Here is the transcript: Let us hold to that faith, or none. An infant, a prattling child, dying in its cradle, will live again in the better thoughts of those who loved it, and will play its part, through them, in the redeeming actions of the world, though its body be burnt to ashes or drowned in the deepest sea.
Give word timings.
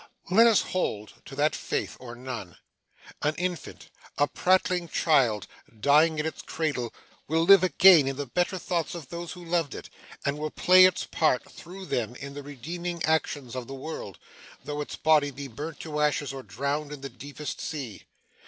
Let 0.31 0.47
us 0.47 0.61
hold 0.63 1.13
to 1.25 1.35
that 1.35 1.55
faith, 1.55 1.95
or 1.99 2.15
none. 2.15 2.57
An 3.21 3.35
infant, 3.35 3.91
a 4.17 4.27
prattling 4.27 4.87
child, 4.89 5.45
dying 5.79 6.17
in 6.17 6.25
its 6.25 6.41
cradle, 6.41 6.91
will 7.27 7.43
live 7.43 7.63
again 7.63 8.07
in 8.07 8.15
the 8.15 8.25
better 8.25 8.57
thoughts 8.57 8.95
of 8.95 9.09
those 9.09 9.33
who 9.33 9.45
loved 9.45 9.75
it, 9.75 9.91
and 10.25 10.39
will 10.39 10.49
play 10.49 10.85
its 10.85 11.03
part, 11.05 11.47
through 11.51 11.85
them, 11.85 12.15
in 12.15 12.33
the 12.33 12.41
redeeming 12.41 13.03
actions 13.03 13.55
of 13.55 13.67
the 13.67 13.75
world, 13.75 14.17
though 14.63 14.81
its 14.81 14.95
body 14.95 15.29
be 15.29 15.47
burnt 15.47 15.79
to 15.81 15.99
ashes 16.01 16.33
or 16.33 16.41
drowned 16.41 16.91
in 16.91 17.01
the 17.01 17.07
deepest 17.09 17.61
sea. 17.61 18.01